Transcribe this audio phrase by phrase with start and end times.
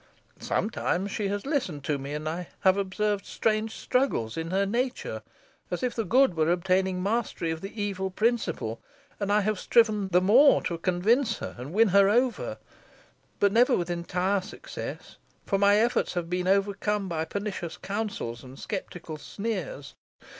[0.39, 5.21] Sometimes she has listened to me; and I have observed strange struggles in her nature,
[5.69, 8.81] as if the good were obtaining mastery of the evil principle,
[9.19, 12.57] and I have striven the more to convince her, and win her over,
[13.39, 18.57] but never with entire success, for my efforts have been overcome by pernicious counsels, and
[18.57, 19.93] sceptical sneers.